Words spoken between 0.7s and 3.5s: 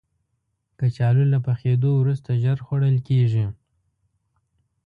کچالو له پخېدو وروسته ژر خوړل کېږي